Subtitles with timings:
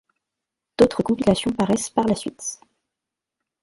[0.79, 2.59] D'autres compilations paraissent par la suite.